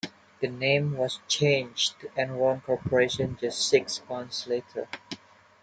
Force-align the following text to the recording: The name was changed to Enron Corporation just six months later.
The 0.39 0.47
name 0.47 0.97
was 0.97 1.19
changed 1.27 1.99
to 1.99 2.07
Enron 2.17 2.63
Corporation 2.63 3.37
just 3.39 3.67
six 3.67 4.01
months 4.09 4.47
later. 4.47 4.87